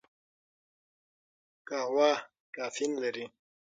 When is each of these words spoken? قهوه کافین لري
قهوه 1.67 2.11
کافین 2.55 2.91
لري 3.03 3.25